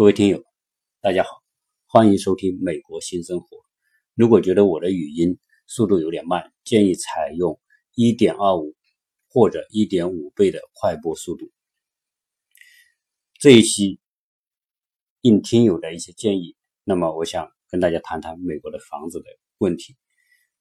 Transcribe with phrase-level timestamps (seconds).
[0.00, 0.42] 各位听友，
[1.02, 1.42] 大家好，
[1.84, 3.58] 欢迎收听《美国新生活》。
[4.14, 7.60] 如果觉得我的语音速度有点慢，建议采用
[7.96, 8.74] 1.25
[9.28, 11.50] 或者1.5倍的快播速度。
[13.38, 14.00] 这一期
[15.20, 19.26] 应听友的一些建议，那么我想跟大家谈谈美国的房子的
[19.58, 19.98] 问题。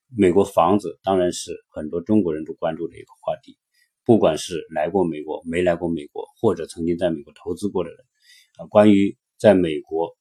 [0.09, 3.57] 美国房子当然是很多中国人都关注的一个话题，
[4.03, 7.99] 不管是来过美国、没来过美国，或者曾经在美国投资过的人。
[8.57, 10.17] 啊关于在美国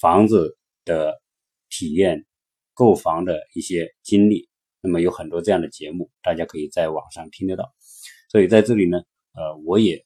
[0.00, 1.20] 房子的
[1.68, 2.24] 体验、
[2.72, 4.48] 购房的一些经历，
[4.80, 7.74] 那么有很多这样的节目，大家可以在网上听得到。
[8.30, 9.02] 所以在这里呢，
[9.34, 10.02] 呃，我也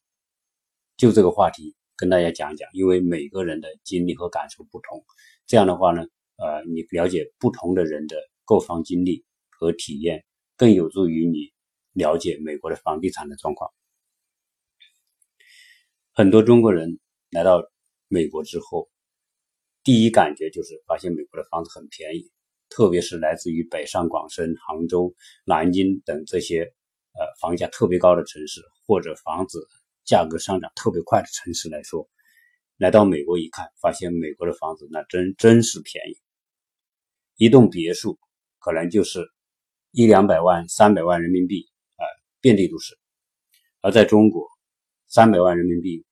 [0.96, 5.04] 就这个话题跟大家讲讲，因为每个人的经历和感受不同，
[5.46, 6.04] 这样的话呢，
[6.34, 10.24] 呃，你了解不同的人的购房经历和体验，
[10.56, 11.52] 更有助于你
[11.92, 13.70] 了解美国的房地产的状况。
[16.12, 16.98] 很多中国人。
[17.32, 17.62] 来到
[18.12, 18.90] 美国之后，
[19.84, 22.28] 第一感觉就是发现美国的房子很便宜，
[22.68, 26.64] 特别是来自于北上广深、杭州、南京等这些
[27.12, 29.64] 呃房价特别高的城市，或者房子
[30.04, 32.10] 价格上涨特别快的城市来说，
[32.78, 36.18] 来到美国一看，发现美国的房子那真真是便宜，
[37.36, 38.18] 一栋别墅
[38.58, 39.24] 可能就是
[39.92, 42.02] 一两百万、三百万人民币啊，
[42.40, 42.98] 遍地都是，
[43.82, 44.48] 而在中国，
[45.06, 46.04] 三百万人民币。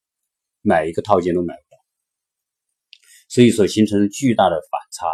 [0.60, 1.67] 买一个套间都买不，
[3.28, 5.06] 所以说形成了巨大的反差，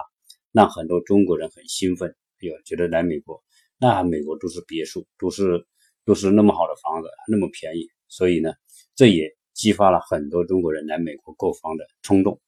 [0.53, 3.43] 让很多中国人很兴奋，哎呦，觉得来美国，
[3.79, 5.67] 那美国都是别墅，都是
[6.05, 8.55] 都是那么好的房子，那么便宜，所以呢，
[8.95, 12.41] 这也激发了很多中国人来美国购房的冲动。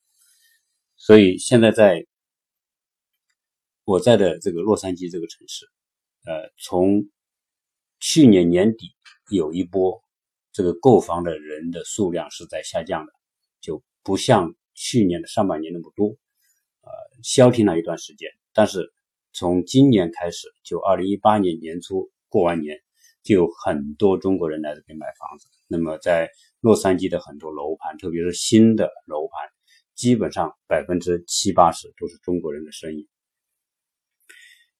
[0.97, 2.07] 所以现在在
[3.85, 5.67] 我在的这个洛杉矶这个城市，
[6.25, 7.09] 呃，从
[8.01, 8.95] 去年年底
[9.31, 10.03] 有一波。
[10.53, 13.13] 这个购房的人的数量是在下降的，
[13.61, 16.11] 就不像去年的上半年那么多，
[16.83, 16.91] 呃，
[17.25, 18.31] 消停了一段时间。
[18.53, 18.93] 但是
[19.33, 22.79] 从今年开始，就二零一八年年初过完年，
[23.25, 25.49] 就有很多中国人来这边买房子。
[25.67, 29.49] 那么在洛杉矶的很多楼盘，特别是新的楼盘，
[29.97, 33.09] 基本上百分之七八十都是中国人的生意。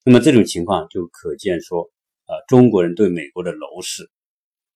[0.05, 1.89] 那么这种情况就可见说，
[2.27, 4.09] 呃，中国人对美国的楼市。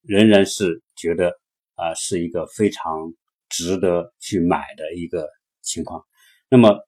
[0.04, 1.40] 仍然是觉得
[1.76, 3.14] 啊是一个非常
[3.52, 5.30] 值得去买的一个
[5.62, 6.04] 情况。
[6.50, 6.80] 那么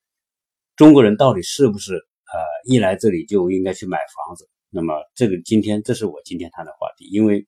[0.76, 4.50] 中国人到底是不是呃一来这里就应该去买房子？
[4.70, 7.46] 那么这个今天这是我今天谈的话题，因为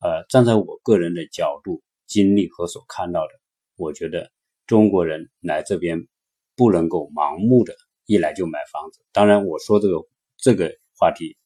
[0.00, 3.32] 呃站在我个人的角度经历和所看到的，
[3.76, 4.30] 我觉得
[4.66, 6.08] 中国人来这边
[6.56, 7.74] 不能够盲目的
[8.06, 9.04] 一来就买房子。
[9.12, 9.96] 当然我说这个
[10.38, 11.36] 这个话题。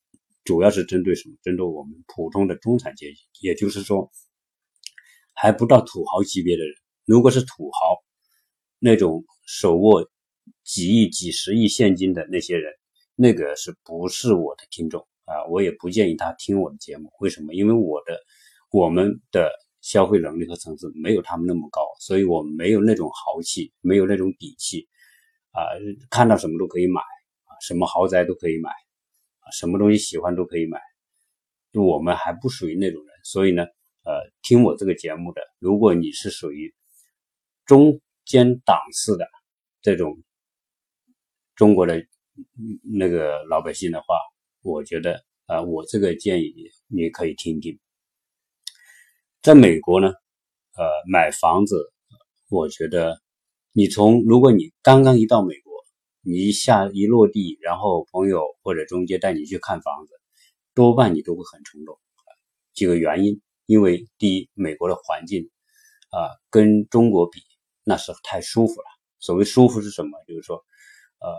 [0.46, 1.34] 主要是针对什么？
[1.42, 4.12] 针对我们普通的中产阶级，也就是说，
[5.32, 6.72] 还不到土豪级别的人。
[7.06, 8.02] 如果是土豪，
[8.80, 10.10] 那种手握
[10.64, 12.72] 几亿、几十亿现金的那些人，
[13.14, 15.46] 那个是不是我的听众啊？
[15.48, 17.08] 我也不建议他听我的节目。
[17.20, 17.54] 为什么？
[17.54, 18.18] 因为我的
[18.72, 19.52] 我们的
[19.82, 24.88] 消费能力和层次没有他们那么高，所以我没有那种豪气，没有那种底气
[25.52, 25.62] 啊！
[26.10, 29.46] 看到什么都可以买啊，什么豪宅都可以买啊。
[29.52, 30.80] 什么东西喜欢都可以买，
[31.72, 33.62] 就我们还不属于那种人，所以呢，
[34.02, 36.74] 呃，听我这个节目的，如果你是属于
[37.66, 39.28] 中间档次的
[39.82, 40.22] 这种
[41.54, 42.02] 中国的
[42.82, 44.18] 那个老百姓的话，
[44.62, 46.54] 我觉得啊，我这个建议
[46.86, 47.78] 你可以听听。
[49.42, 50.08] 在美国呢，
[50.76, 51.92] 呃，买房子，
[52.48, 53.20] 我觉得
[53.72, 55.66] 你从如果你刚刚一到美国。
[56.28, 60.12] 你一下一落地，然后朋友或者中介带你去看房子，
[60.74, 61.96] 多半你都会很冲动。
[62.74, 65.48] 几个原因，因为第一，美国的环境
[66.10, 67.38] 啊，跟中国比
[67.88, 68.86] 那是太舒服了。
[69.20, 70.18] 所谓舒服是什么？
[70.26, 70.56] 就是说，
[71.20, 71.30] 呃，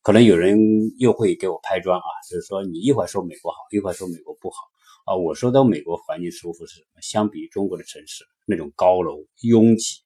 [0.00, 0.56] 可能有人
[0.96, 4.56] 又会给我拍砖啊，就是说你一会儿说美国好，一会儿说美国不好
[5.06, 5.16] 啊。
[5.16, 7.02] 我说到美国环境舒服是什么？
[7.02, 9.96] 相比中国的城市那种高楼拥挤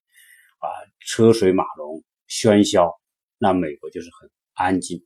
[0.60, 0.66] 啊，
[1.06, 2.90] 车水马龙喧嚣。
[3.36, 5.04] 那美国就是很安静，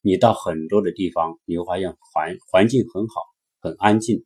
[0.00, 3.20] 你到很多的地方，你会发现环环境很好，
[3.60, 4.24] 很安静。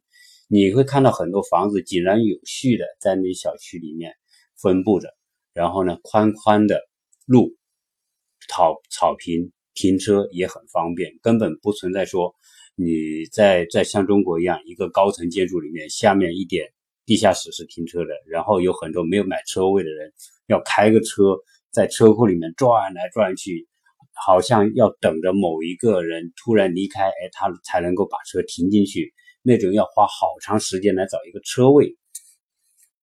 [0.49, 4.15] 你会看到很多房子井然有序的在那小区里面
[4.63, 5.09] 分布着，
[5.57, 6.79] 然后呢，宽宽的
[7.25, 7.57] 路，
[8.51, 12.35] 草草坪，停车也很方便，根本不存在说
[12.75, 16.71] 你在在像中国一样一个高层建筑里面下面一点
[17.07, 20.13] 地下室是停车的，然后有很多没有买车位的人
[20.47, 21.39] 要开个车。
[21.71, 23.69] 在车库里面转来转去，
[24.15, 29.13] 好像要等着某一个人突然离开，哎，他才能够把车停进去。
[29.43, 31.99] 那种要花好长时间来找一个车位，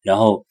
[0.01, 0.47] 然后，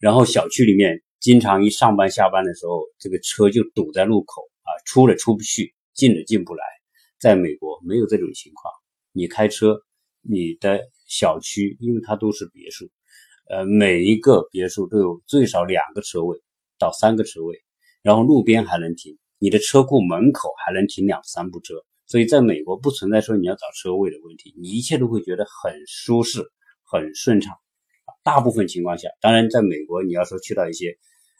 [0.00, 6.62] 然后小区里面经常一上班下班的时候，这个车就堵在路口啊，出了出不去，进了进不来。
[7.18, 8.72] 在美国没有这种情况，
[9.12, 9.80] 你开车，
[10.20, 12.90] 你的小区因为它都是别墅，
[13.48, 16.38] 呃，每一个别墅都有最少两个车位
[16.78, 17.56] 到三个车位，
[18.02, 21.74] 然后路边还能停，你的车库门口还能停两三部车，
[22.06, 26.52] 所以在美国不存在说你要找车位的问题，你一切都会觉得很舒适、
[26.84, 27.56] 很顺畅。
[28.26, 30.98] 大部分情况下，当然在美国你要说去到一些。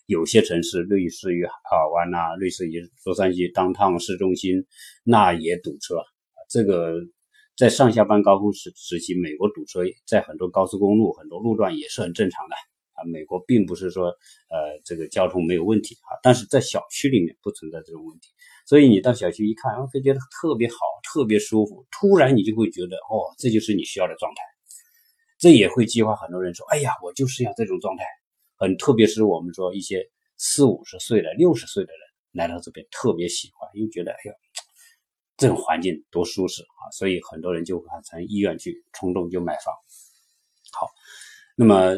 [0.08, 1.52] 有些城市类似于海
[1.92, 4.64] 湾呐，类似于洛杉矶当趟市中心，
[5.02, 5.96] 那也堵车。
[6.48, 6.94] 这个
[7.56, 12.54] 在上下班高峰时时期，美国堵车在很多高速公路、很多路段也是很正常的
[12.94, 13.02] 啊。
[13.10, 14.06] 美国并不是说
[14.48, 18.28] 呃这个交通没有问题啊，但是在小区里面不存在这种问题。
[18.64, 21.84] 所以你到小区一看，会觉得特别好，特别舒服。
[21.90, 24.55] 突然你就会觉得哦，这就是你需要的状态。
[25.46, 28.02] 这也会激发很多人说，哎呀，我就是要这种状态。
[28.56, 30.04] 很特别是我们说一些
[30.36, 32.00] 四五十岁的、六十岁的人
[32.32, 34.34] 来到这边，特别喜欢，因为觉得哎呀，
[35.36, 39.72] 这种环境多舒适啊，所以很多人就产生意愿去冲动就买房。
[40.72, 40.88] 好，
[41.54, 41.92] 那么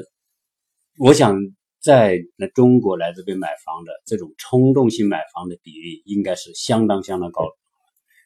[0.99, 1.35] 我想
[1.81, 7.57] 在那中国来这边买房的这种冲动性买房的比例应该是相当相当高的。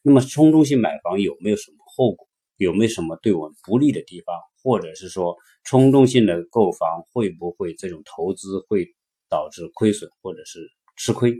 [0.02, 2.26] 那么冲动性买房有没有什么后果？
[2.56, 4.34] 有没有什么对我们不利的地方？
[4.62, 8.86] 或者是说冲动性的购房会不会这种投资会
[9.28, 10.60] 导致亏损或者是
[10.96, 11.32] 吃亏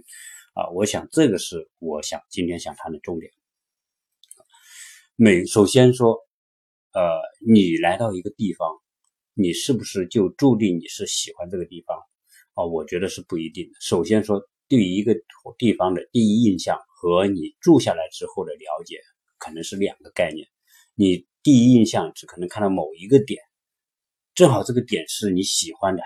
[0.55, 0.69] 啊？
[0.71, 3.31] 我想这个是我想今天想谈的重点。
[5.15, 6.19] 每首先说，
[6.95, 7.01] 呃，
[7.47, 8.77] 你来到一个地方，
[9.35, 11.97] 你是不是就注定你是喜欢这个地方
[12.55, 12.65] 啊？
[12.65, 13.73] 我觉得是不一定的。
[13.81, 15.15] 首先说，对于一个
[15.59, 19.01] 地方的第一印象和你住下来之后的了解，
[19.39, 20.49] 可能是两个概念。
[20.95, 23.41] 你第一印象只可能看到某一个点，
[24.35, 26.03] 正好这个点是你喜欢的，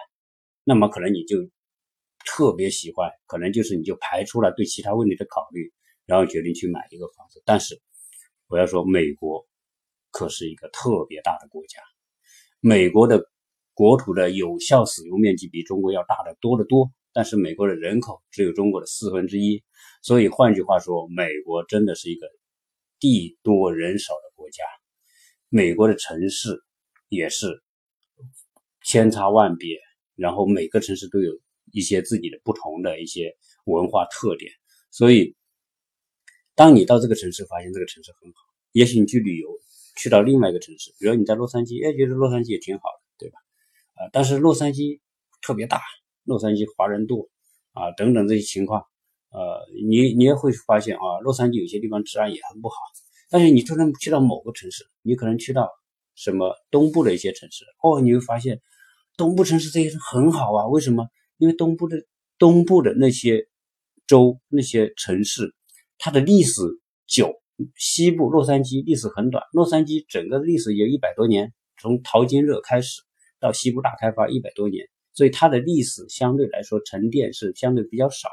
[0.62, 1.38] 那么可能你就
[2.24, 5.72] 特别喜欢，可能就是你就排除了对其他问题的考虑，
[6.06, 7.42] 然后决定去买一个房子。
[7.44, 7.80] 但是
[8.46, 9.44] 我要说，美国
[10.12, 11.80] 可是一个特别大的国家，
[12.60, 13.28] 美国的
[13.74, 19.64] 国土的有效使用面积比中国要大得多得多，但是美国的人口只有中国的四分之一，
[20.00, 22.28] 所以换句话说，美国真的是一个。
[22.98, 24.64] 地多人少的国家，
[25.48, 26.62] 美国的城市
[27.08, 27.62] 也是
[28.82, 29.78] 千差万别，
[30.14, 31.32] 然后每个城市都有
[31.72, 34.50] 一些自己的不同的一些文化特点。
[34.90, 35.36] 所以，
[36.54, 38.36] 当你到这个城市，发现这个城市很好，
[38.72, 39.48] 也许你去旅游，
[39.96, 43.38] 去到另外一个城市，比如你在洛杉矶，哎，觉得洛杉矶也挺好的，对吧？
[43.96, 45.00] 啊，但是洛杉矶
[45.42, 45.82] 特别大，
[46.24, 47.28] 洛杉矶华人多
[47.72, 48.86] 啊，等等这些情况。
[49.36, 52.74] 呃，你你也会发现啊，洛杉矶有些地方治安也很不好。
[53.28, 55.68] 但是你突然去到某个城市，你可能去到
[56.14, 58.62] 什么东部的一些城市，哦，你会发现
[59.18, 60.66] 东部城市这些是很好啊。
[60.68, 61.06] 为什么？
[61.36, 61.98] 因为东部的
[62.38, 63.46] 东部的那些
[64.06, 65.54] 州、那些城市，
[65.98, 66.62] 它的历史
[67.06, 67.34] 久。
[67.74, 73.00] 西部洛杉矶历史很短，洛杉矶整个历史有一百多年，从淘金热开始
[73.40, 78.28] 到西部大开发一百多年，所以它的历史相对来说沉淀是相对比较少。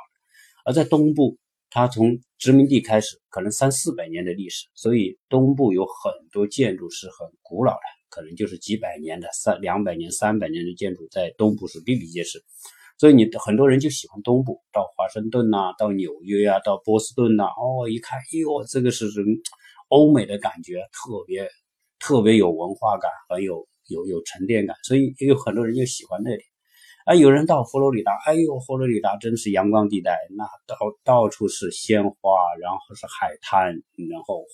[0.63, 1.37] 而在东部，
[1.69, 7.79] 它从殖民地开始，可能三四百年的历史，所以东部有很多建筑是很古老的，
[8.09, 12.43] 可能就是几百年的三两百年、三百年的建筑，在东部是比比皆是。
[12.99, 19.25] 所以你很多人就喜欢东部，到华盛顿呐，到纽约啊，到波士顿呐，哦，一看，哎呦，这个是人
[19.89, 21.49] 欧美的感觉，特别
[21.99, 26.43] 特别有文化感，很有有有沉淀感，所以也有很多人就喜欢那里。
[27.05, 33.67] 啊，有人到佛罗里达，哎呦，佛罗里达真是阳光地带，那到到处是鲜花，然后是海滩，
[34.09, 34.45] 然后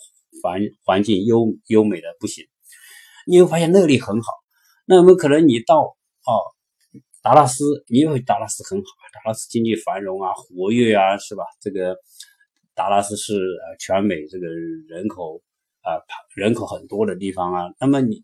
[0.41, 2.43] 环环境优优美的不行。
[3.27, 4.31] 你会发现那里很好。
[4.85, 6.31] 那么可能你到哦
[7.21, 8.85] 达拉斯，你以为达拉斯很好？
[9.13, 11.43] 达拉斯经济繁荣啊，活跃啊，是吧？
[11.61, 11.95] 这个
[12.73, 14.47] 达拉斯是呃全美这个
[14.87, 15.39] 人口
[15.81, 16.01] 啊
[16.35, 17.65] 人口很多的地方啊。
[17.79, 18.23] 那么你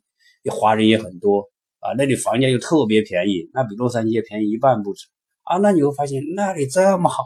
[0.50, 1.48] 华人也很多。
[1.86, 5.06] 啊，那里房价又特别便宜，那比洛杉矶也便宜一半不止
[5.44, 5.58] 啊！
[5.58, 7.24] 那你会发现那里这么好，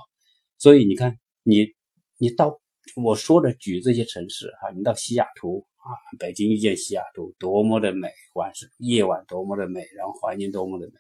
[0.58, 1.68] 所以你看，你
[2.18, 2.60] 你到
[3.02, 10.94] 我说的举这些城市哈，你到西雅图啊，北京遇见西雅图，多么的美，晚上夜晚多么的美，然后环境多么的美。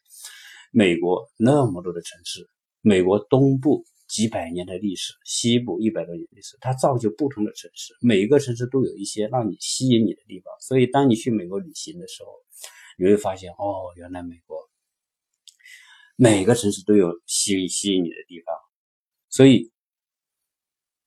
[0.71, 2.47] 美国那么多的城市，
[2.81, 10.53] 美国东部几百年的历史，西部一百多年历史，它造就不同的城市，每一个城市都有一些让你吸引你的地方。
[10.61, 12.29] 所以当你去美国旅行的时候，
[12.99, 14.69] 你会发现，哦，原来美国
[16.17, 18.53] 每个城市都有吸引吸引你的地方，
[19.29, 19.71] 所以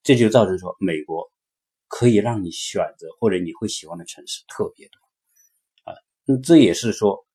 [0.02, 1.30] 这就造成说，美国
[1.88, 5.94] 可以让你选择或者你会喜欢的城市特别多啊。
[6.25, 7.26] 那这也是说，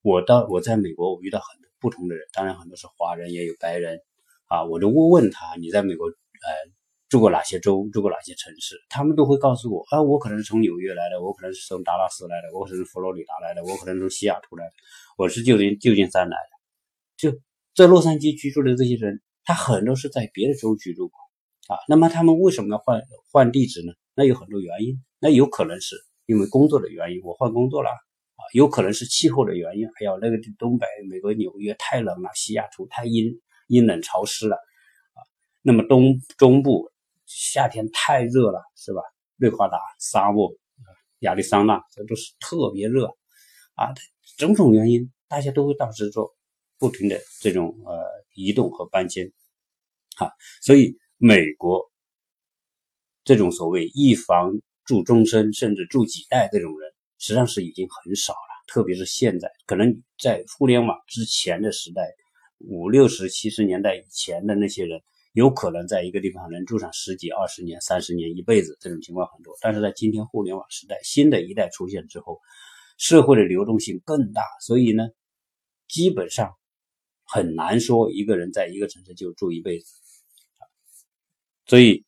[0.00, 4.00] 我到我在美国，我遇到很多不同的人，当然很多是华人，也有白人
[4.46, 4.64] 啊。
[4.64, 6.14] 我就问问他，你在美国呃
[7.12, 8.74] 住过哪些州，住过哪些城市？
[8.88, 14.72] 他们都会告诉我啊，我可能是从纽约来的，我可能是从达拉斯来的，我可能是佛罗里达来的，我可能从西雅图来的，
[15.18, 16.56] 我是旧金旧金山来的。
[17.18, 17.38] 就
[17.76, 21.18] 在洛杉矶居住的这些人，他很多是在别的州居住过
[21.68, 21.76] 啊。
[21.86, 23.92] 那么他们为什么要换换地址呢？
[24.14, 28.40] 那有很多原因，那有可能是因为工作的原因，我换工作了啊。
[28.54, 33.38] 有可能是气候的原因，哎呀，那个东北美国纽约太冷了，西雅图太阴
[33.68, 35.20] 阴冷潮湿了啊。
[35.60, 36.90] 那么东中部
[37.34, 39.00] 夏天太热了，是吧？
[39.36, 40.54] 内华达沙漠、
[41.20, 43.06] 亚利桑那这都是特别热
[43.74, 43.92] 啊。
[44.36, 46.34] 种种原因，大家都会导致说
[46.78, 49.32] 不停的这种呃移动和搬迁
[50.16, 50.30] 啊。
[50.60, 51.90] 所以美国
[53.24, 54.52] 这种所谓一房
[54.84, 56.92] 住终身，甚至住几代这种人。
[57.18, 62.02] 实际上是已经很少了，特别是现在，可能在互联网之前的时代，
[62.58, 65.00] 五六十、七十年代以前的那些人，
[65.32, 69.56] 有可能在一个地方能住上十几、二十年、三十年、一辈子，这种情况很多。
[69.60, 72.38] 但是在今天互联网时代，新的一代出现之后，
[72.98, 75.08] 社会的流动性更大，所以呢，
[75.88, 76.52] 基本上
[77.24, 79.86] 很难说一个人在一个城市就住一辈子。
[81.66, 82.04] 所以，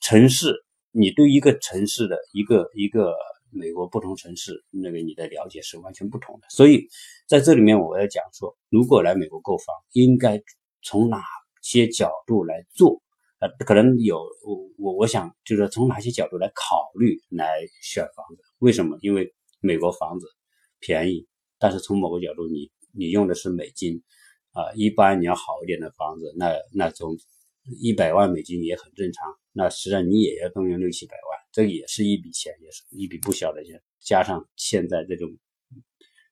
[0.00, 3.14] 城市，你对一个城市的一个一个。
[3.56, 6.46] 美国不同城市，那个你的了解是完全不同的。
[6.50, 6.88] 所以
[7.28, 10.42] 在这里面，我要讲说，如果来美国购房，应该
[10.82, 11.22] 从哪
[11.64, 13.02] 些角度来做？
[13.40, 18.42] 呃，可能有我我我想就是从哪些角度来考虑来选房子？
[18.58, 18.96] 为什么？
[19.00, 20.26] 因为美国房子
[20.78, 21.26] 便宜，
[21.58, 24.02] 但是从某个角度，你你用的是美金
[24.52, 27.16] 啊，一般你要好一点的房子，那那从
[27.80, 29.34] 一百万美金也很正常。
[29.52, 31.34] 那实际上你也要动用六七百万。
[31.50, 33.80] 这也是一笔钱，也是一笔不小的钱。
[34.00, 35.30] 加上现在这种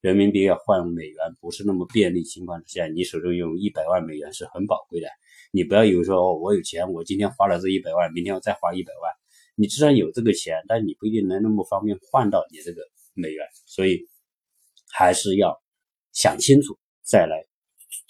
[0.00, 5.08] 人民币要换美元不是那么便利情况之下，你手中有一百万美元是很宝贵的。
[5.52, 9.12] 你不要以为说，我有钱，我今天花了这一百万，明天我再花一百万。
[9.54, 12.82] 你虽然有这个钱，但你不一定能那么方便换到你这个
[13.14, 13.46] 美元。
[13.66, 14.08] 所以
[14.90, 15.62] 还是要
[16.12, 17.46] 想清楚再来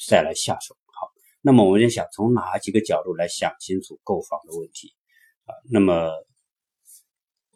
[0.09, 0.75] 再来下手。
[0.87, 1.11] 好，
[1.43, 4.95] 那么我们就想从哪几个角度来想清楚购房的问题
[5.45, 5.53] 啊？
[5.71, 6.11] 那么。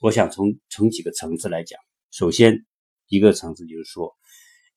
[0.02, 2.66] 我想从从几个层次来讲，首先
[3.08, 4.14] 一个层次就是说，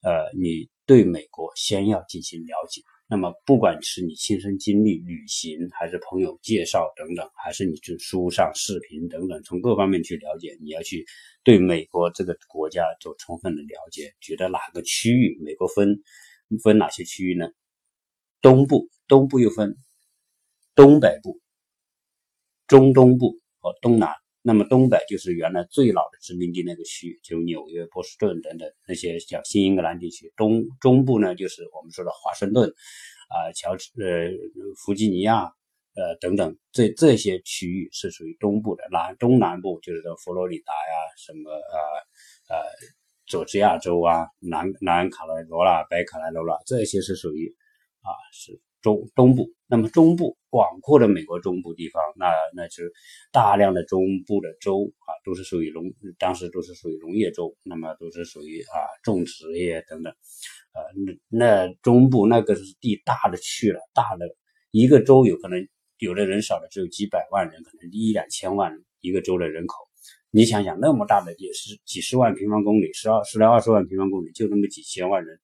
[0.02, 2.82] 呃，你对美国先要进行了解。
[3.12, 11.04] 那么，不管是你亲身经历旅行，还是朋友介绍等等，还是你去书上、视频等等，从各方面去了解，你要去
[11.44, 14.14] 对美国这个国家做充分的了解。
[14.22, 16.04] 觉得哪个区域美国分
[16.62, 17.50] 分哪些区域呢？
[18.44, 19.76] 东部，东部又分
[20.76, 21.42] 东北部、
[22.68, 24.14] 中东部和东南。
[24.42, 30.32] 那么东北就是原来最老的殖民地那个区域，就纽约、波士顿等等那些叫新英格兰地区。
[30.38, 32.70] 东中部呢，就是我们说的华盛顿，
[33.30, 34.32] 啊，乔治、呃，
[34.78, 35.44] 弗吉尼亚，
[35.96, 38.84] 呃，等等，这这些区域是属于东部的。
[38.92, 42.64] 南东南部就是说佛罗里达呀，什么呃呃，
[43.28, 47.54] 佐治亚州啊，南南卡罗罗拉、北卡罗拉，这些是属于
[48.02, 48.62] 啊是。
[48.82, 52.94] 中东部，那么中部广阔的美国中部地方，那那就是
[53.32, 60.14] 大量的中部的州啊，都是属于农，当时都是属于农业州，那么都是属于啊种植业等等，
[60.74, 64.26] 呃，那那中部那个是地大的去了，大的
[64.72, 65.68] 一个州有可能
[65.98, 69.76] 有的人少的只有几百万人，可能一两千万一个州的人口，
[70.32, 75.40] 你想想那么大的也是几十万平方公里，十二十来二十万平方公里，就那么几千万人。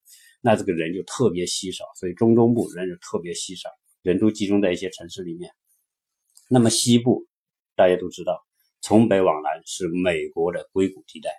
[0.45, 3.67] 那这个人就特别稀少，所以中东部人就特别稀少，
[4.03, 5.49] 人都集中在一些城市里面。
[6.47, 7.25] 那么西部
[7.75, 8.45] 大家都知道，
[8.79, 11.31] 从北往南是美国的硅谷地带，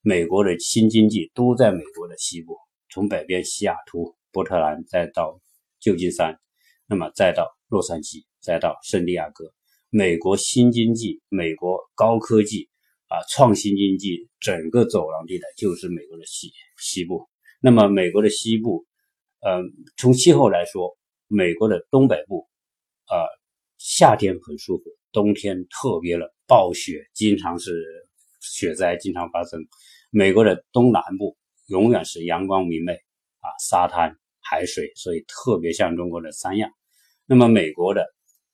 [0.00, 2.56] 美国的新经济都在美国的西部，
[2.88, 5.38] 从北边西雅图、波特兰，再到
[5.78, 6.40] 旧金山，
[6.86, 9.52] 那么再到洛杉矶，再到圣地亚哥，
[9.90, 12.70] 美国新经济、美国高科技
[13.08, 17.28] 啊创新经济整个走廊地带就是美国的西西部。
[17.66, 18.84] 那么美国的西部，
[19.40, 19.62] 呃，
[19.96, 22.46] 从气候来说，美国的东北部，
[23.08, 23.16] 呃，
[23.78, 27.82] 夏天很舒服，冬天特别冷，暴雪，经常是
[28.42, 29.66] 雪灾经常发生。
[30.10, 36.68] 美国的东南部永远是阳光明媚啊，沙滩、海水，所以特别像中国的三亚。
[37.24, 38.04] 那么美国的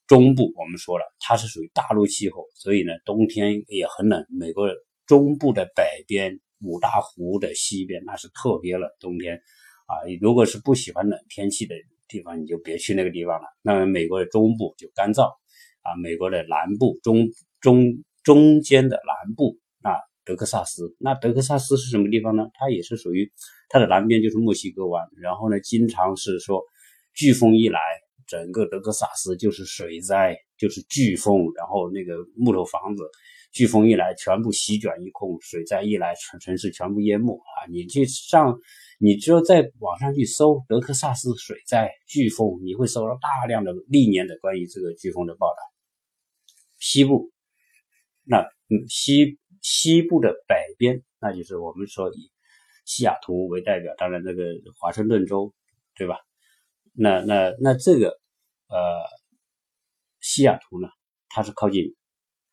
[0.07, 4.25] 中部，我们说了，它是属于大陆气候，所以呢，冬天也很冷。
[4.29, 4.69] 美国
[5.05, 6.39] 中部的北边。
[6.63, 9.37] 五大湖的西边那是特别冷，冬天
[9.87, 11.75] 啊，如果是不喜欢冷天气的
[12.07, 13.49] 地方，你就别去那个地方了。
[13.63, 15.25] 那美国的中部就干燥
[15.83, 17.29] 啊，美国的南部中
[17.61, 20.95] 中中间的南部啊德克萨斯。
[20.99, 22.45] 那德克萨斯是什么地方呢？
[22.55, 23.33] 它也是属于
[23.69, 26.63] 它的南边就是墨西哥湾，然后呢，经常是说
[27.17, 27.81] 飓风一来，
[28.27, 33.03] 整个德克萨斯就是水灾，就是飓风，然后那个木头房子。
[33.53, 37.67] 飓风一来，全部席卷一空；水灾一来，城城市全部淹没啊！
[37.69, 38.57] 你去上，
[39.01, 45.57] 你只有在网上去搜德克萨斯水灾、飓风，你会搜到大量的历年的关于这个飓风的报道。
[46.79, 47.33] 西部，
[48.23, 48.49] 那
[48.89, 52.31] 西西部的北边，那就是我们说以
[52.85, 54.45] 西雅图为代表，当然那个
[54.79, 55.53] 华盛顿州，
[55.97, 56.21] 对吧？
[56.93, 58.11] 那那那这个
[58.69, 58.79] 呃，
[60.21, 60.89] 西雅图呢，
[61.29, 61.97] 它是靠近。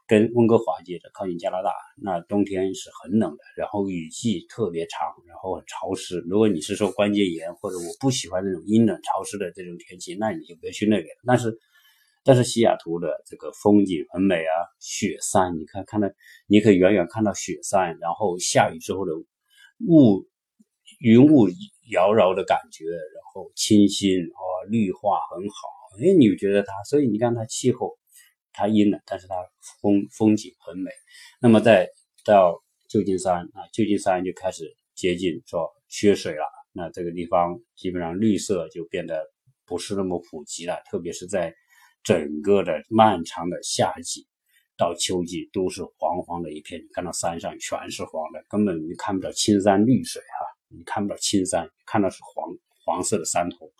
[0.08, 6.24] 跟温哥华接着靠近加拿大，那冬天是很冷的，然后雨季特别长，然后潮湿。
[6.30, 11.08] 如果你是说关节炎或者我不喜欢那种阴冷潮湿的这种天气，那你就别去那边。
[11.26, 11.60] 但是，
[12.24, 16.08] 但是西雅图的这个风景很美啊，雪山，你看看到，
[16.48, 19.12] 你可以远远看到雪山，然后下雨之后的
[19.86, 20.26] 雾
[21.02, 21.50] 云雾
[21.92, 25.56] 缭绕的感觉，然后清新啊，绿化很好，
[26.00, 27.97] 哎，你觉得它，所以你看它气候。
[28.58, 29.36] 它阴冷，但是它
[29.82, 30.90] 风风景很美。
[31.40, 31.88] 那么再
[32.26, 32.60] 到
[32.90, 36.44] 旧金山啊，旧金山就开始接近说缺水了。
[36.74, 39.24] 那这个地方基本上绿色就变得
[39.66, 41.54] 不是那么普及了，特别是在
[42.04, 44.28] 整个的漫长的夏季
[44.76, 46.82] 到秋季都是黄黄的一片。
[46.82, 52.50] 你看到山上全是黄的，根本你看不到青山绿水哈，你看不到青山，看到是黄
[52.86, 53.72] 黄色的山头。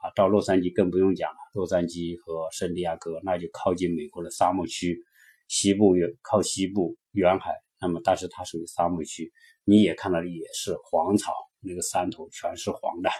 [0.00, 1.36] 啊，到洛杉矶更不用讲了。
[1.52, 4.98] 洛杉矶和圣地亚哥，那就靠近美国的沙漠区，
[5.46, 9.30] 西部远靠西部远海，那么但是它属于沙漠区，
[9.64, 13.10] 你也看到也是黄草，那个山头全是黄的，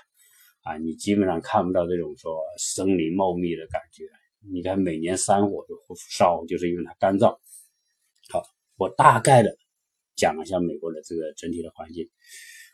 [0.62, 4.04] 啊，你基本上看不到这种说森林茂密的感觉。
[4.50, 5.76] 你看每年山火就
[6.10, 7.38] 烧，就是因为它干燥。
[8.30, 8.42] 好，
[8.76, 9.54] 我大概的
[10.16, 12.08] 讲一下美国的这个整体的环境，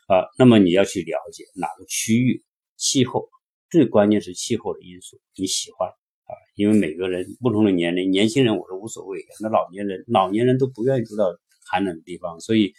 [0.07, 2.41] 啊，那么你要去了解哪个区域
[2.77, 3.27] 气候。
[3.69, 6.31] 最关键是气候的因素，你喜欢啊？
[6.55, 11.25] 因为每个人不同的年龄，年轻人我是无所谓，那老年人，老年人都不愿意住到
[11.69, 12.73] 寒冷的地方，所以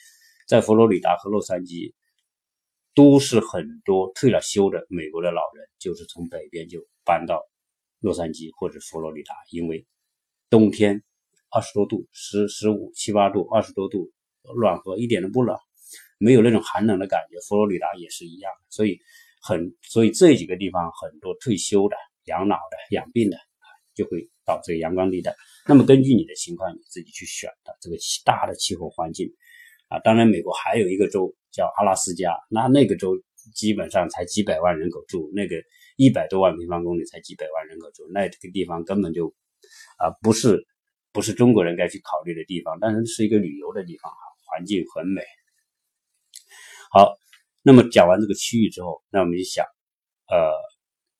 [0.46, 1.92] 在佛罗里达和洛杉矶
[2.94, 7.42] 都是很多退了休的美国的老人，就是从北边就搬到
[8.00, 9.86] 洛杉矶或者佛罗里达，因为
[10.48, 11.02] 冬天
[11.50, 14.10] 二十多度，十十五七八度，二十多度，
[14.58, 15.54] 暖和一点都不冷，
[16.16, 17.38] 没有那种寒冷的感觉。
[17.46, 18.98] 佛罗里达也是一样，所以。
[19.40, 23.36] 很，所以这几个地方很多退休的、养老的、养病的
[23.94, 25.34] 就会到这个阳光地带。
[25.66, 29.28] 那么根据你的情况，你自己去选的这个大的气候环境
[29.88, 29.98] 啊。
[30.00, 33.16] 当然，美国还有一个州叫阿拉斯加，那那个州
[33.54, 35.56] 基本上才几百万人口住，那个
[35.96, 39.34] 一百多万平方公里才几百万人口住，那这个地方根本就
[39.98, 40.66] 啊不是
[41.12, 45.22] 不是中国人该去考虑的地方，但是是一个旅游的地方啊，环境很美。
[46.90, 47.16] 好。
[47.68, 49.62] 那么讲完这个区域之后，那我们就想，
[50.28, 50.50] 呃，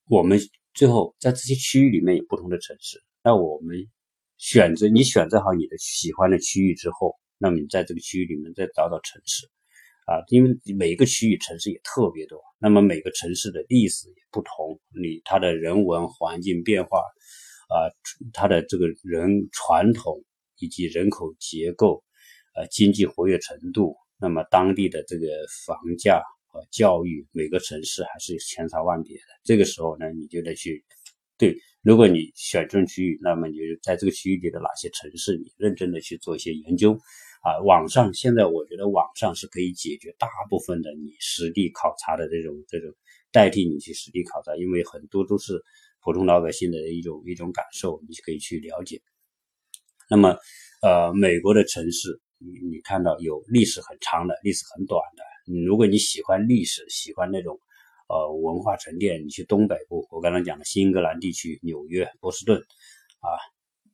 [0.07, 0.41] 我们
[0.73, 3.87] 最后在这些区域里面有不同的城市，那我们
[4.39, 9.47] 选择你选择好你的喜欢的区域之后，那么你在这个区域里面再找找城市，
[10.07, 16.99] 啊，因为每一个区域城市也特别多，那么每个城市的历史也不同，你它的人文环境变化，
[17.69, 17.93] 啊，
[18.33, 20.25] 它的这个人传统
[20.61, 22.03] 以及人口结构，
[22.55, 25.27] 呃，经济活跃程度，那么当地的这个
[25.67, 26.23] 房价。
[26.49, 29.23] 和教育，每个城市还是千差万别的。
[29.45, 30.85] 这个时候呢，你就得去
[31.39, 36.99] 对，如果你选中区域，那么你就在这个区域里的哪些城市，你认真的去做一些研究
[37.43, 37.63] 啊。
[37.65, 42.93] 网上现在我觉得网上是可以解决大部分的你实地考察的这种这种
[43.31, 45.63] 代替你去实地考察，因为很多都是
[46.03, 49.01] 普通老百姓的一种一种感受，你可以去了解。
[50.11, 50.37] 那么，
[50.83, 55.01] 呃，美国的城市，你你看到有历史很长的，历史很短
[55.65, 57.59] 如果你喜欢历史，喜欢那种，
[58.09, 62.59] 呃，文化沉淀，你去东北部，我刚才讲的新英格兰地区，纽约、波士顿，
[63.21, 63.29] 啊，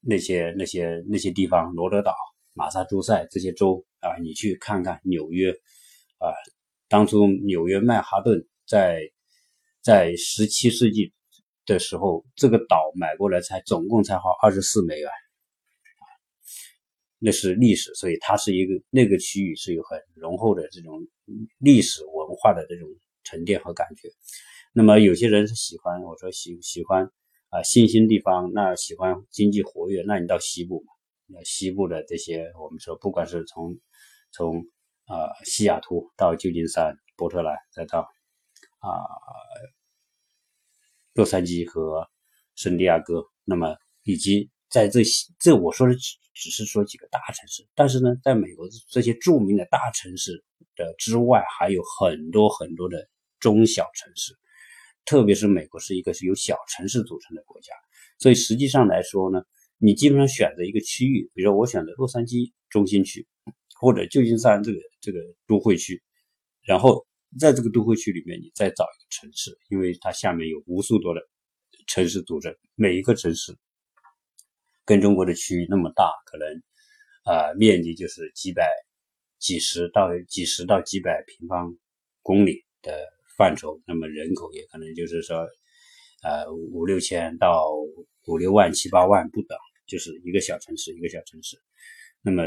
[0.01, 2.15] 那些那些那些地方，罗德岛、
[2.53, 5.51] 马萨诸塞这些州啊，你去看看纽约，
[6.19, 6.33] 啊，
[6.89, 9.01] 当初纽约曼哈顿在
[9.83, 11.13] 在十七世纪
[11.67, 15.09] 的时候，这个岛买过来才总共才花二十四美元。
[17.25, 21.01] 那是历史，所以它是一个那个区域是有很浓厚的这种
[21.57, 22.87] 历史文化的这种
[23.23, 24.11] 沉淀和感觉。
[24.75, 27.11] 那么有些人是喜欢，我说喜喜欢
[27.49, 30.93] 啊新兴地方，那喜欢经济活跃，那你到西部嘛，
[31.29, 33.79] 那西部的这些我们说，不管是从
[34.31, 34.59] 从
[35.07, 38.91] 啊西雅图到旧金山、波特兰，再到啊
[41.15, 42.07] 洛杉矶和
[42.55, 45.01] 圣地亚哥，那么以及在这
[45.41, 45.95] 这我说的。
[46.35, 50.45] 只是说几个大城市，但是呢，在美国这些著名的大城市
[50.77, 53.09] 的之外，还有很多很多的
[53.41, 54.37] 中小城市。
[55.07, 57.73] 特别是美国是一个是由小城市组成的国家，
[58.19, 59.43] 所以实际上来说呢，
[59.77, 63.27] 你基本上选择一个区域，比如说我选择洛杉矶中心区，
[63.79, 66.03] 或者旧金山这个这个都会区，
[66.63, 67.07] 然后
[67.39, 71.21] 在这个都会区里面，你再找一个城市，因为它下面有无数多的
[71.87, 73.55] 城市组成，每一个城市
[74.85, 76.63] 跟中国的区域那么大，可能
[77.25, 78.69] 啊面积就是几百、
[79.39, 81.77] 几十到几十到几百平方
[82.23, 83.13] 公里的。
[83.37, 85.45] 范畴，那么人口也可能就是说，
[86.23, 87.69] 呃，五六千到
[88.29, 91.61] 五六万、七八万不等，就是一个小城市一个小城市。
[92.23, 92.45] 那么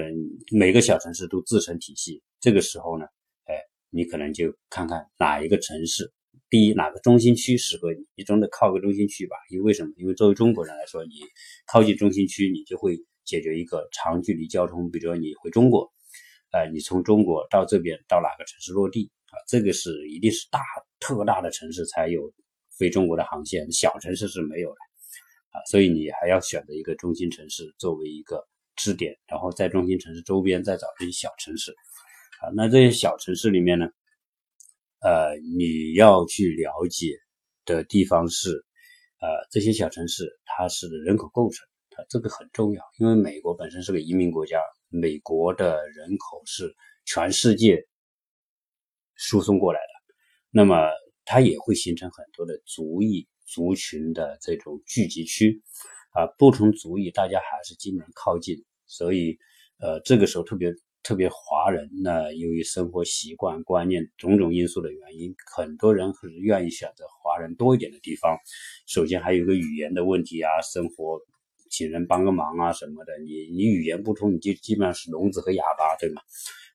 [0.49, 3.05] 每个小城市都自成体系，这个时候呢，
[3.47, 3.55] 哎，
[3.89, 6.09] 你可能就看看哪一个城市，
[6.49, 9.35] 第一哪个中心区适合你，你总得靠个中心区吧？
[9.49, 9.91] 因为为什么？
[9.97, 11.11] 因为作为中国人来说，你
[11.65, 15.91] 靠近中心区，你就会解决一个长距离交通，比如说你回中国，
[16.51, 19.11] 呃，你从中国到这边到哪个城市落地？
[19.25, 20.61] 啊，这个是一定是大
[21.01, 22.33] 特大的城市才有
[22.77, 24.77] 飞中国的航线，小城市是没有的
[25.49, 31.71] 啊，所以你还要选择一个中心城市作为一个支点，然后在中心城市周边再找这些小城市
[32.39, 32.47] 啊。
[32.55, 33.89] 那这些小城市里面呢，
[34.99, 37.17] 呃，你要去了解
[37.65, 38.51] 的地方是，
[39.19, 47.87] 呃，这些小城市它是人口构成，它这个很重要，因为美国本身是个移民国家，美国的人口是全世界。
[49.19, 50.13] 输送过来的，
[50.51, 50.91] 那么
[51.25, 55.59] 它也会形成很多的族裔族群的这种聚集区，
[56.11, 59.35] 啊，不同族裔大家还是基本上靠近，所以，
[59.79, 68.37] 呃，这个时候特别特别华人，那由于生活习惯、观念种种因素的原因，很多人是愿意选择华人多一点的地方。
[68.87, 71.19] 首先还有个语言的问题啊，生活
[71.69, 76.21] 请人帮个忙啊什么的，你你语言不通，你就基本上是聋子和哑巴，对吗？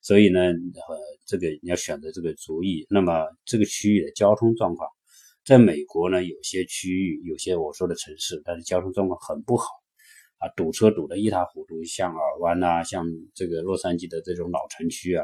[0.01, 4.89] 所以呢，呃，这个你要选择这个族裔，那么这个区域的交通状况，
[5.45, 9.65] 在美国呢，有些区域有些我说的城市，但是交通状况很不好，
[10.43, 15.23] 啊，堵车堵得一塌糊涂，像尔湾呐，像这个洛杉矶的这种老城区啊，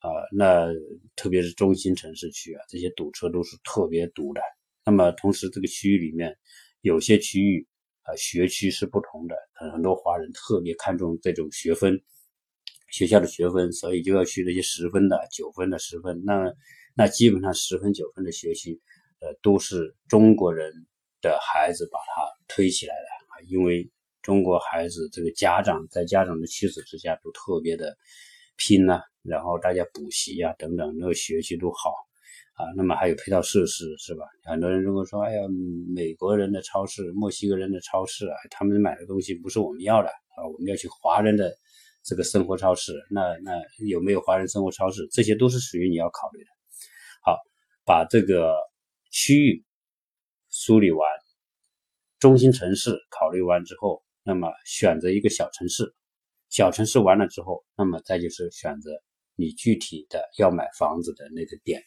[0.00, 0.66] 啊，那
[1.14, 4.40] 特别是中心城市区啊，这些堵车都是特别堵的。
[4.84, 6.36] 那么同时，这个区域里面
[6.80, 7.68] 有些区域
[8.02, 9.36] 啊，学区是不同的，
[9.72, 12.02] 很多华人特别看重这种学分。
[12.90, 16.22] 学校的学分，所以就要去那些十分的、九分的、十分。
[16.26, 16.52] 那
[16.94, 18.78] 那基本上十分、九分的学区，
[19.20, 20.70] 呃，都是中国人
[21.22, 23.32] 的孩子把他推起来的啊。
[23.48, 23.90] 因为
[24.22, 27.96] 中国孩子这个家长在家长的驱使之下，都特别的
[28.56, 31.90] 拼呐，然后大家补习呀等等，那个学习都好
[32.54, 32.64] 啊。
[32.76, 34.24] 那么还有配套设施是吧？
[34.44, 35.40] 很多人如果说，哎呀，
[35.94, 41.52] 美国人的超市、墨西哥人的超市啊，他们买的东西不是我们要的啊，我们要去华人的。
[42.04, 43.52] 这个生活超市，那那
[43.86, 45.06] 有没有华人生活超市？
[45.12, 46.50] 这些都是属于你要考虑的。
[47.24, 47.38] 好，
[47.84, 48.56] 把这个
[49.12, 49.64] 区域
[50.50, 51.08] 梳理完，
[52.18, 55.94] 中心城市考虑完之后，那么选择一个小城市。
[56.48, 58.90] 小城市完了之后，那么再就是选择
[59.36, 61.82] 你具体的要买房子的那个点、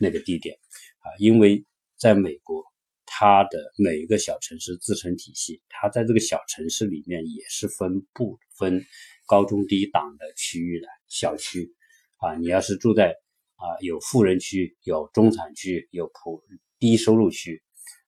[0.00, 0.56] 那个地点
[0.98, 1.06] 啊。
[1.18, 1.64] 因为
[1.96, 2.62] 在美国，
[3.06, 8.84] 它的每一个小城市自成体系，它在这个小城市里面也是分部分。
[9.26, 11.74] 高中低档的区域的小区，
[12.18, 13.16] 啊，你要是住在
[13.54, 16.44] 啊有富人区、有中产区、有普
[16.78, 17.62] 低收入区，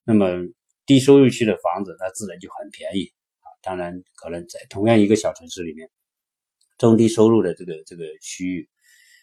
[0.05, 0.29] 那么
[0.85, 3.11] 低收入区的房子那自然就很便宜。
[3.67, 5.91] 当然，可能在同样一个小城市里面，
[6.79, 8.69] 中低收入的这个这个区域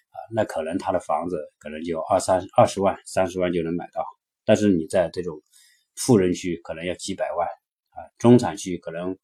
[0.10, 4.06] 啊，那可能他的房子可能就二三二十万、三十万就能买到，
[4.43, 5.41] 但是你在这种
[5.95, 7.47] 富人区可能要几百万
[7.91, 9.17] 啊，中产区可能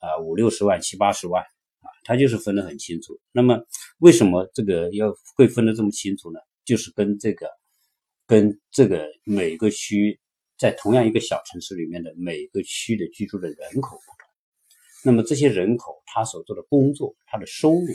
[0.00, 1.42] 啊五六十万、七八十万。
[1.80, 3.16] 啊，它就是分得很清楚。
[3.30, 3.56] 那么
[4.00, 6.40] 为什么这个要会分得这么清楚呢？
[6.64, 7.48] 就是跟这个
[8.26, 10.18] 跟这个每个区
[10.58, 13.96] 在同样一个小城市里面的每个区的居住的人口。
[15.04, 17.86] 那么这些人口他所做的工作、他的收入、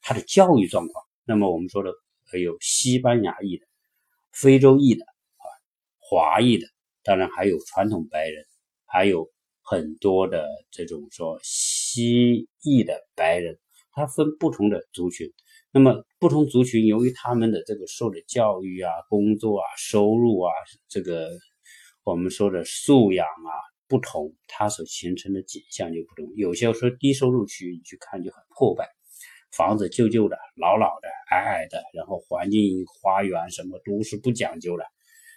[0.00, 1.92] 他的教育状况，那么我们说的
[2.38, 3.66] 有西班牙裔的、
[4.32, 5.44] 非洲裔的啊、
[5.98, 6.66] 华裔的，
[7.02, 8.44] 当然还有传统白人，
[8.86, 9.30] 还有。
[9.64, 13.56] 很多的这种说西裔的白人，
[13.92, 15.32] 他分不同的族群。
[15.70, 20.52] 那么不同族群由于他们的这个受的教育啊、工作啊、收入啊，
[20.88, 21.30] 这个
[22.02, 23.52] 我们说的素养啊
[23.92, 26.32] 不同，它所形成的景象就不同。
[26.34, 28.88] 有些说低收入区域，你去看就很破败，
[29.54, 34.84] 房子旧旧的、老老的、矮矮的，然后环境、花园什么都是不讲究的。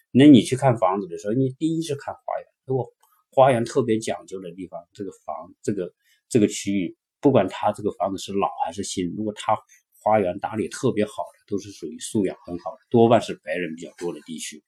[0.10, 2.88] 那你去看房子的时候，你第一是看花园，如果
[3.30, 5.94] 花园特别讲究的地方，这个房这个
[6.30, 9.58] 这个区域不管它这个房子是老还是新，如果它
[10.02, 14.64] 花园打理特别好的，都是属于素养很好的，多半是白人比较多的地区。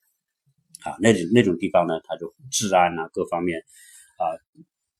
[0.83, 3.59] 啊，那那种地方呢，它就治安啊，各方面
[4.17, 4.23] 啊，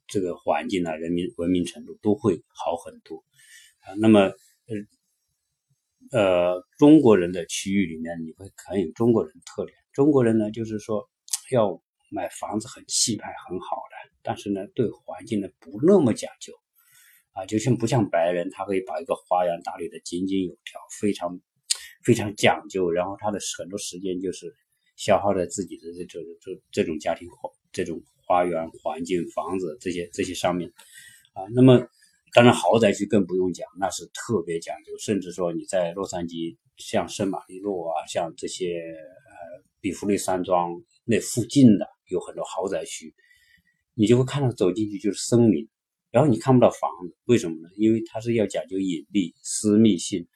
[0.07, 3.23] 这个环境啊，人民文明程度都会好很多
[3.81, 3.93] 啊。
[3.99, 4.19] 那么，
[6.09, 9.77] 呃呃，中国人的区域里面，你会很有中国人特点。
[9.93, 11.07] 中国人呢，就是说
[11.51, 16.53] 要买房子很气派、很好的，但是呢，对环境呢不那么讲究
[17.33, 21.39] 啊，就像不像白人，他可以把一个花园打理的井井有条，非常
[22.03, 24.55] 非常讲究，然后他的很多时间就是。
[24.97, 27.29] 消耗在自己的这这这这种家庭
[27.71, 30.69] 这种花园环境房子这些这些上面
[31.33, 31.87] 啊，那么
[32.33, 40.71] 当然豪宅区更不用讲，那是特别讲究，甚至说你在洛杉矶像圣马力诺啊，像这些呃比弗利山庄
[41.05, 43.13] 那附近的有很多豪宅区，
[43.93, 45.69] 你就会看到走进去就是森林，
[46.11, 47.69] 然后你看不到房子，为什么呢？
[47.77, 50.27] 因为它是要讲究隐蔽私密性。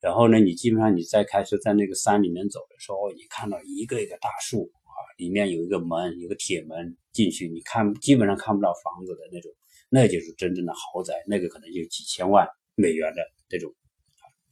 [0.00, 9.50] 然后呢，你基本上你再开车在那个山里面走的时候，你看到一个一个大树啊，里面有一个门，有个铁门进去，你看基本上看不到房子的那种，
[9.88, 13.74] 那就是真正的豪宅，那个可能就几千万美元的这种，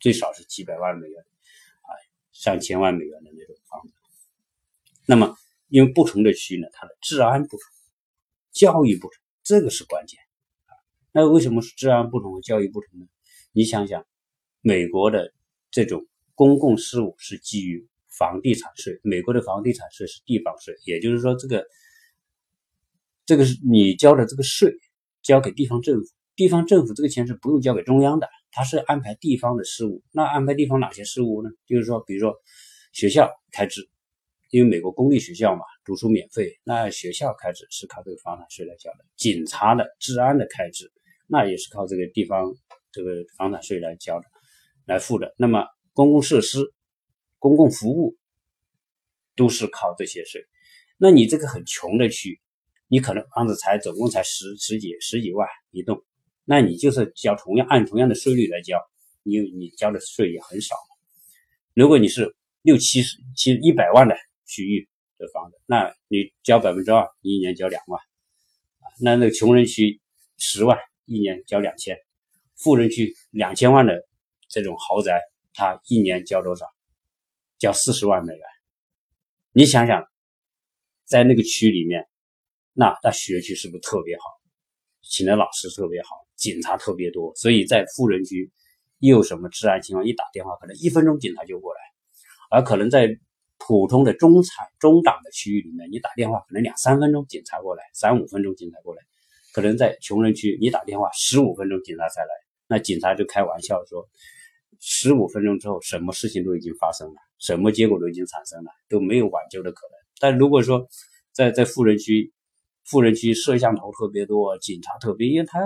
[0.00, 1.22] 最少是几百万美元，
[1.82, 1.90] 啊，
[2.32, 3.92] 上千万美元的那种房子。
[5.06, 5.36] 那么，
[5.68, 7.60] 因为不同的区呢，它的治安不同，
[8.50, 10.18] 教育不同，这个是关键。
[11.12, 13.06] 那为什么是治安不同和教育不同呢？
[13.52, 14.04] 你想想，
[14.64, 15.32] 美国的。
[15.76, 21.66] 这种公共事务是基于房地产税，美国的房地产税是地方税，也就是说，这个
[23.26, 24.72] 这个是你交的这个税，
[25.20, 30.00] 交给地方政府，地方政府这个钱是不用交给中央的，它是安排地方的事务。
[30.12, 31.50] 那安排地方哪些事务呢？
[31.66, 32.36] 就是说，比如说
[32.92, 33.90] 学校开支，
[34.50, 38.98] 因为美国公立学校嘛，读书免费，那学校开支是靠这个房产税来交的。
[39.16, 40.92] 警察的治安的开支，
[41.26, 42.54] 那也是靠这个地方
[42.92, 44.26] 这个房产税来交的。
[44.86, 46.72] 来付的，那么公共设施、
[47.38, 48.16] 公共服务
[49.34, 50.44] 都是靠这些税。
[50.98, 52.40] 那你这个很穷的区，
[52.88, 56.04] 你可能房子才总共才十十几十几万一栋，
[56.44, 58.78] 那你就是交同样按同样的税率来交，
[59.22, 60.74] 你你交的税也很少。
[61.72, 64.14] 如果你是六七十七一百万的
[64.46, 68.00] 区域的房子，那你交百分之二，你一年交两万
[69.00, 70.00] 那那个穷人区
[70.36, 71.96] 十万，一年交两千；
[72.54, 74.06] 富人区两千万的。
[74.48, 75.20] 这种豪宅，
[75.52, 76.66] 他一年交多少？
[77.58, 78.42] 交四十万美元。
[79.52, 80.04] 你想想，
[81.04, 82.08] 在那个区里面，
[82.72, 84.22] 那那学区是不是特别好？
[85.02, 87.34] 请的老师特别好，警察特别多。
[87.36, 88.50] 所以在富人区，
[88.98, 91.80] 一有什么治安情况，一打电话，可能一分钟警察就过来。
[92.50, 93.08] 而可能在
[93.58, 99.02] 普通的中产、中档的区域里面，你打电话可能两三分钟警察过来，三五分钟警察过来。
[99.52, 102.28] 可能在穷人区，你打电话十五分钟警察才来，
[102.68, 104.08] 那警察就开玩笑说。
[104.86, 109.92] 十五分钟之后，什么事情都已经发生了，什么结果都已经产生了，都没有挽救的可能。
[110.18, 110.86] 但如果说
[111.32, 112.34] 在在富人区，
[112.84, 115.60] 富人区摄像头特别多，警察特别，因为他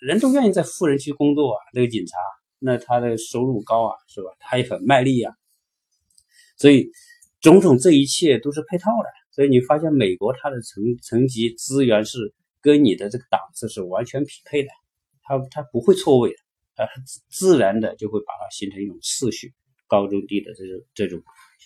[0.00, 2.16] 人都愿意在富人区工作啊，这个警察，
[2.58, 4.30] 那他的收入高啊，是吧？
[4.40, 5.32] 他也很卖力啊，
[6.56, 6.90] 所以
[7.40, 9.08] 种种这一切都是配套的。
[9.30, 14.70] 所以你发现美国它的层层级资源是跟你的这个档次是完全匹配的，
[15.30, 16.36] 它它不会错位的。
[16.74, 19.52] 它，自自然的就会把它形成一种次序，
[19.86, 21.22] 高中低的这种这种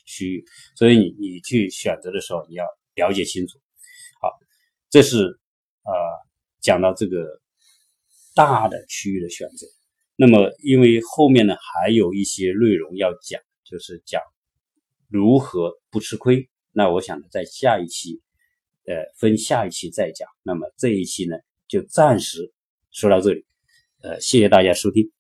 [0.07, 0.45] 区域，
[0.77, 3.59] 所以你你去选择的时候，你要了解清楚。
[4.21, 4.31] 好，
[4.91, 5.19] 这是
[5.85, 5.93] 呃
[6.61, 7.41] 讲到这个
[8.35, 9.67] 大的区域的选择。
[10.17, 14.21] 那么，因为后面呢还有一些内容要讲，就是讲
[15.09, 16.51] 如何不吃亏。
[16.73, 18.21] 那我想，在下一期，
[18.87, 20.29] 呃，分下一期再讲。
[20.43, 21.37] 那么这一期呢，
[21.69, 22.53] 就暂时
[22.91, 23.47] 说到这里。
[24.05, 25.14] 呃，谢谢大家收听。